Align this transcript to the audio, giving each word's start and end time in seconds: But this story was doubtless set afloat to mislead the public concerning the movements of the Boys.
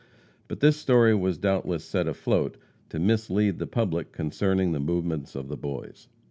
But 0.47 0.61
this 0.61 0.77
story 0.77 1.13
was 1.13 1.37
doubtless 1.37 1.85
set 1.85 2.07
afloat 2.07 2.57
to 2.89 2.97
mislead 2.99 3.59
the 3.59 3.67
public 3.67 4.11
concerning 4.11 4.71
the 4.71 4.79
movements 4.79 5.35
of 5.35 5.47
the 5.47 5.57
Boys. 5.57 6.07